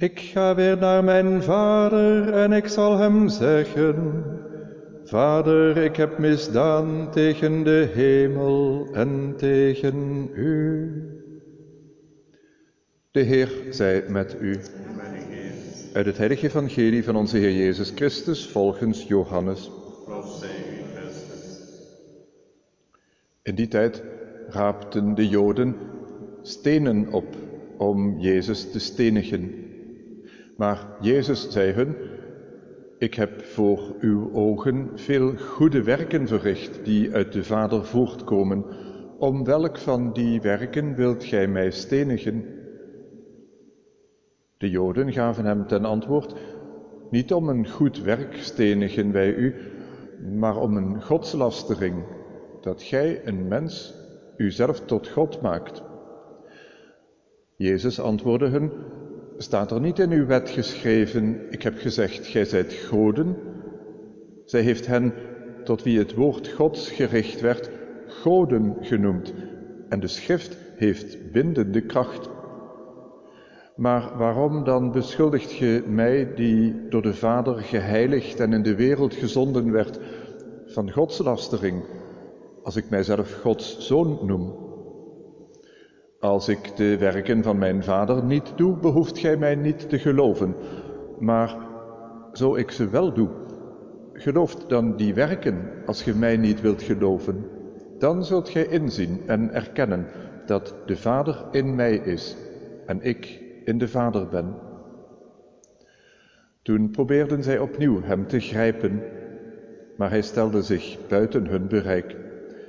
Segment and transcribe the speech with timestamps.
[0.00, 4.24] Ik ga weer naar mijn vader en ik zal hem zeggen,
[5.04, 10.92] Vader, ik heb misdaan tegen de hemel en tegen u.
[13.10, 14.60] De Heer zij met u.
[15.92, 19.70] Uit het heilige evangelie van onze Heer Jezus Christus volgens Johannes.
[23.42, 24.02] In die tijd
[24.48, 25.76] raapten de Joden
[26.42, 27.36] stenen op
[27.76, 29.69] om Jezus te stenigen.
[30.60, 31.96] Maar Jezus zei hun,
[32.98, 38.64] ik heb voor uw ogen veel goede werken verricht die uit de Vader voortkomen.
[39.18, 42.44] Om welk van die werken wilt gij mij stenigen?
[44.56, 46.34] De Joden gaven hem ten antwoord,
[47.10, 49.54] niet om een goed werk stenigen wij u,
[50.38, 52.04] maar om een godslastering,
[52.60, 53.94] dat gij een mens
[54.36, 55.82] uzelf tot God maakt.
[57.56, 58.72] Jezus antwoordde hun,
[59.42, 63.36] staat er niet in uw wet geschreven, ik heb gezegd, gij zijt goden?
[64.44, 65.12] Zij heeft hen,
[65.64, 67.70] tot wie het woord Gods gericht werd,
[68.06, 69.34] goden genoemd,
[69.88, 72.28] en de schrift heeft bindende kracht.
[73.76, 79.14] Maar waarom dan beschuldigt ge mij, die door de Vader geheiligd en in de wereld
[79.14, 80.00] gezonden werd,
[80.66, 81.84] van godslastering,
[82.62, 84.69] als ik mijzelf Gods zoon noem?
[86.20, 90.54] Als ik de werken van mijn Vader niet doe, behoeft gij mij niet te geloven.
[91.18, 91.56] Maar
[92.32, 93.28] zo ik ze wel doe,
[94.12, 97.44] gelooft dan die werken als ge mij niet wilt geloven.
[97.98, 100.06] Dan zult gij inzien en erkennen
[100.46, 102.36] dat de Vader in mij is
[102.86, 104.54] en ik in de Vader ben.
[106.62, 109.02] Toen probeerden zij opnieuw hem te grijpen,
[109.96, 112.16] maar hij stelde zich buiten hun bereik.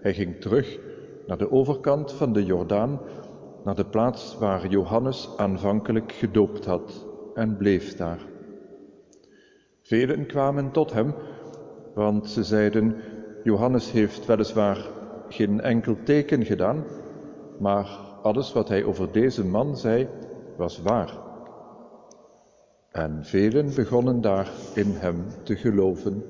[0.00, 0.78] Hij ging terug
[1.26, 3.00] naar de overkant van de Jordaan
[3.64, 8.20] naar de plaats waar Johannes aanvankelijk gedoopt had en bleef daar.
[9.82, 11.14] Velen kwamen tot hem,
[11.94, 12.96] want ze zeiden,
[13.42, 14.86] Johannes heeft weliswaar
[15.28, 16.84] geen enkel teken gedaan,
[17.58, 17.86] maar
[18.22, 20.08] alles wat hij over deze man zei,
[20.56, 21.18] was waar.
[22.90, 26.24] En velen begonnen daar in hem te geloven.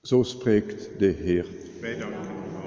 [0.00, 1.46] Zo spreekt de Heer.
[1.80, 2.61] Wij danken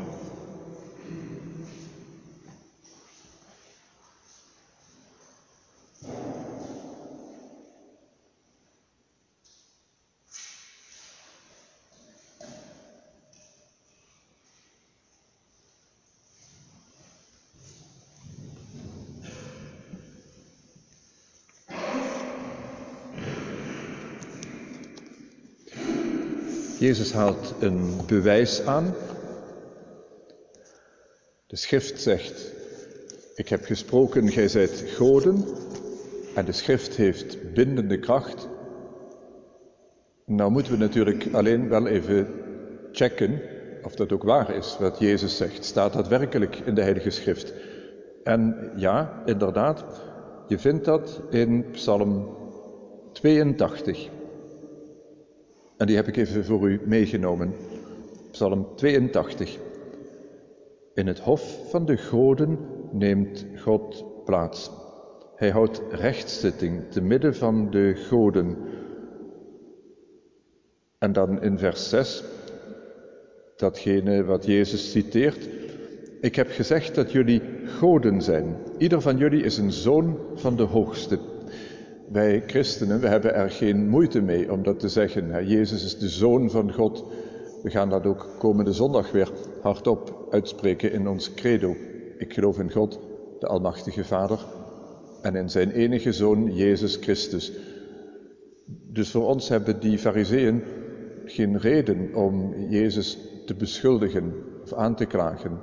[26.79, 28.93] Jezus haalt een bewijs aan.
[31.47, 32.53] De schrift zegt,
[33.35, 35.45] ik heb gesproken, gij zijt goden.
[36.35, 38.47] En de schrift heeft bindende kracht.
[40.25, 42.27] Nou moeten we natuurlijk alleen wel even
[42.91, 43.41] checken
[43.83, 45.65] of dat ook waar is wat Jezus zegt.
[45.65, 47.53] Staat dat werkelijk in de Heilige Schrift?
[48.23, 49.83] En ja, inderdaad,
[50.47, 52.37] je vindt dat in Psalm
[53.11, 54.09] 82.
[55.77, 57.53] En die heb ik even voor u meegenomen.
[58.31, 59.57] Psalm 82.
[60.93, 62.59] In het hof van de goden
[62.91, 64.71] neemt God plaats.
[65.35, 68.57] Hij houdt rechtszitting te midden van de goden.
[70.97, 72.23] En dan in vers 6,
[73.55, 75.49] datgene wat Jezus citeert.
[76.21, 78.57] Ik heb gezegd dat jullie goden zijn.
[78.77, 81.19] Ieder van jullie is een zoon van de Hoogste.
[82.11, 85.47] Wij christenen, we hebben er geen moeite mee om dat te zeggen.
[85.47, 87.05] Jezus is de Zoon van God.
[87.63, 91.75] We gaan dat ook komende zondag weer hardop uitspreken in ons credo.
[92.17, 92.99] Ik geloof in God,
[93.39, 94.45] de Almachtige Vader,
[95.21, 97.51] en in zijn enige Zoon, Jezus Christus.
[98.91, 100.63] Dus voor ons hebben die fariseeën
[101.25, 104.33] geen reden om Jezus te beschuldigen
[104.63, 105.59] of aan te klagen.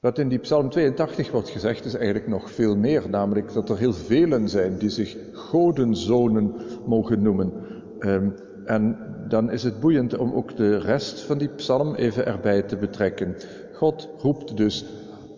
[0.00, 3.78] Wat in die Psalm 82 wordt gezegd is eigenlijk nog veel meer, namelijk dat er
[3.78, 6.54] heel velen zijn die zich godenzonen
[6.86, 7.52] mogen noemen.
[7.98, 8.98] Um, en
[9.28, 13.36] dan is het boeiend om ook de rest van die psalm even erbij te betrekken.
[13.72, 14.84] God roept dus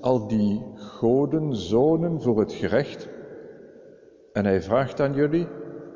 [0.00, 3.08] al die godenzonen voor het gerecht.
[4.32, 5.46] En hij vraagt aan jullie,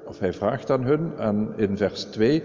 [0.06, 2.42] of hij vraagt aan hun, aan, in vers 2,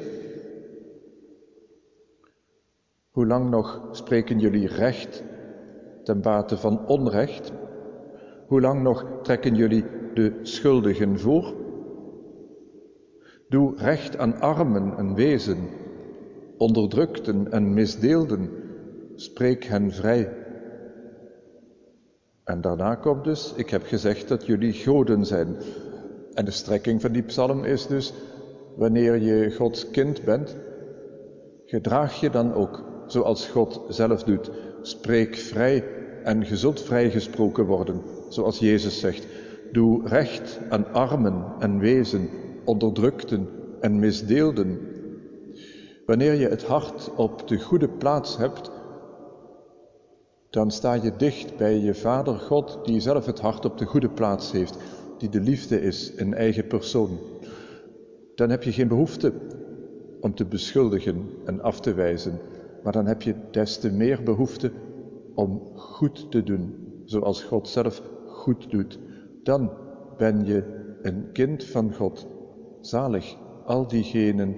[3.09, 5.24] hoe lang nog spreken jullie recht
[6.03, 7.51] ten bate van onrecht?
[8.48, 11.53] Hoe lang nog trekken jullie de schuldigen voor?
[13.50, 15.57] Doe recht aan armen en wezen,
[16.57, 18.50] onderdrukten en misdeelden,
[19.15, 20.33] spreek hen vrij.
[22.44, 25.56] En daarna komt dus, ik heb gezegd dat jullie goden zijn.
[26.33, 28.13] En de strekking van die psalm is dus,
[28.75, 30.57] wanneer je Gods kind bent,
[31.65, 34.51] gedraag je dan ook zoals God zelf doet.
[34.81, 35.83] Spreek vrij
[36.23, 39.27] en gezond vrijgesproken worden, zoals Jezus zegt.
[39.71, 42.29] Doe recht aan armen en wezen,
[42.65, 43.47] onderdrukten
[43.79, 44.79] en misdeelden.
[46.05, 48.71] Wanneer je het hart op de goede plaats hebt,
[50.49, 54.09] dan sta je dicht bij je Vader God, die zelf het hart op de goede
[54.09, 54.77] plaats heeft,
[55.17, 57.19] die de liefde is in eigen persoon.
[58.35, 59.33] Dan heb je geen behoefte
[60.21, 62.39] om te beschuldigen en af te wijzen,
[62.83, 64.71] maar dan heb je des te meer behoefte
[65.35, 66.75] om goed te doen,
[67.05, 68.99] zoals God zelf goed doet.
[69.43, 69.71] Dan
[70.17, 70.63] ben je
[71.01, 72.27] een kind van God.
[72.79, 74.55] Zalig al diegenen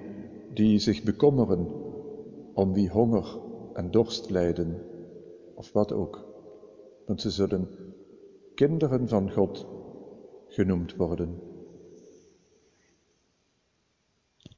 [0.54, 1.66] die zich bekommeren
[2.54, 3.38] om wie honger
[3.72, 4.82] en dorst lijden,
[5.54, 6.24] of wat ook.
[7.06, 7.68] Want ze zullen
[8.54, 9.66] kinderen van God
[10.48, 11.38] genoemd worden.